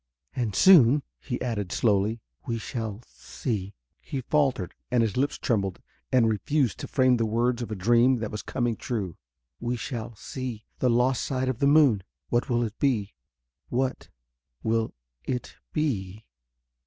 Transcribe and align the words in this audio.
"And 0.35 0.55
soon," 0.55 1.03
he 1.19 1.39
added 1.43 1.71
slowly, 1.71 2.21
"we 2.47 2.57
shall 2.57 3.03
see...." 3.05 3.75
He 4.01 4.21
faltered 4.21 4.73
and 4.89 5.03
his 5.03 5.15
lips 5.15 5.37
trembled 5.37 5.79
and 6.11 6.27
refused 6.27 6.79
to 6.79 6.87
frame 6.87 7.17
the 7.17 7.25
words 7.27 7.61
of 7.61 7.69
a 7.69 7.75
dream 7.75 8.15
that 8.17 8.31
was 8.31 8.41
coming 8.41 8.75
true. 8.75 9.15
"We 9.59 9.75
shall 9.77 10.15
see... 10.15 10.65
the 10.79 10.89
lost 10.89 11.23
side 11.23 11.49
of 11.49 11.59
the 11.59 11.67
moon. 11.67 12.01
What 12.29 12.49
will 12.49 12.63
it 12.63 12.79
be... 12.79 13.13
what 13.69 14.09
will 14.63 14.95
it 15.25 15.57
be...?" 15.71 16.25